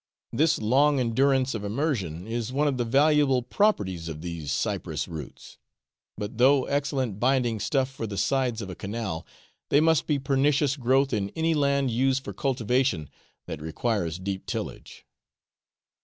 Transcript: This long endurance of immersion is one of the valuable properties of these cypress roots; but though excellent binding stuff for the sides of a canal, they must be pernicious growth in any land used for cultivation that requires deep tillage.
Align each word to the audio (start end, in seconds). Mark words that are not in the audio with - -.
This 0.33 0.59
long 0.59 0.99
endurance 0.99 1.53
of 1.53 1.63
immersion 1.63 2.25
is 2.25 2.51
one 2.51 2.67
of 2.67 2.77
the 2.77 2.83
valuable 2.85 3.43
properties 3.43 4.09
of 4.09 4.21
these 4.23 4.51
cypress 4.51 5.07
roots; 5.07 5.59
but 6.17 6.39
though 6.39 6.65
excellent 6.65 7.19
binding 7.19 7.59
stuff 7.59 7.87
for 7.87 8.07
the 8.07 8.17
sides 8.17 8.63
of 8.63 8.69
a 8.71 8.75
canal, 8.75 9.27
they 9.69 9.79
must 9.79 10.07
be 10.07 10.17
pernicious 10.17 10.75
growth 10.75 11.13
in 11.13 11.29
any 11.35 11.53
land 11.53 11.91
used 11.91 12.23
for 12.23 12.33
cultivation 12.33 13.11
that 13.45 13.61
requires 13.61 14.17
deep 14.17 14.47
tillage. 14.47 15.05